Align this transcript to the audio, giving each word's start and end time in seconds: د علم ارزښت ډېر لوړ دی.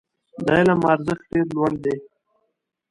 د 0.43 0.45
علم 0.57 0.79
ارزښت 0.91 1.23
ډېر 1.31 1.47
لوړ 1.55 1.71
دی. 1.83 1.95